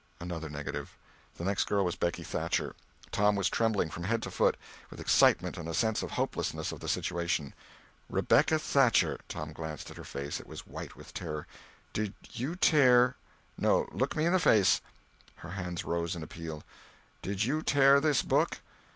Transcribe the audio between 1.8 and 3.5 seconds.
was Becky Thatcher. Tom was